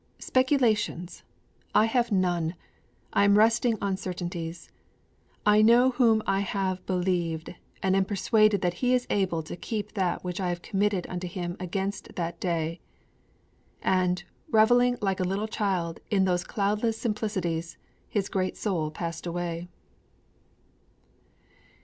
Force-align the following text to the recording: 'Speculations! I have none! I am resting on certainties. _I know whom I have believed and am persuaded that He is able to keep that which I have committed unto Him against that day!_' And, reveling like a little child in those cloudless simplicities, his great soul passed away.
'Speculations! 0.17 1.21
I 1.75 1.85
have 1.85 2.11
none! 2.11 2.55
I 3.13 3.23
am 3.23 3.37
resting 3.37 3.77
on 3.83 3.97
certainties. 3.97 4.67
_I 5.45 5.63
know 5.63 5.91
whom 5.91 6.23
I 6.25 6.39
have 6.39 6.83
believed 6.87 7.53
and 7.83 7.95
am 7.95 8.05
persuaded 8.05 8.61
that 8.61 8.73
He 8.81 8.95
is 8.95 9.05
able 9.11 9.43
to 9.43 9.55
keep 9.55 9.93
that 9.93 10.23
which 10.23 10.39
I 10.41 10.49
have 10.49 10.63
committed 10.63 11.05
unto 11.07 11.27
Him 11.27 11.55
against 11.59 12.15
that 12.15 12.39
day!_' 12.41 12.79
And, 13.83 14.23
reveling 14.49 14.97
like 15.01 15.19
a 15.19 15.23
little 15.23 15.47
child 15.47 15.99
in 16.09 16.25
those 16.25 16.43
cloudless 16.45 16.97
simplicities, 16.97 17.77
his 18.09 18.27
great 18.27 18.57
soul 18.57 18.89
passed 18.89 19.27
away. 19.27 19.67